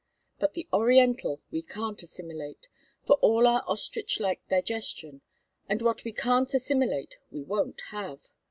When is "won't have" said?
7.43-8.19